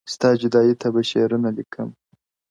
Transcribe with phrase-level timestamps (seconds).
[0.13, 1.89] ستا جدايۍ ته به شعرونه ليکم!!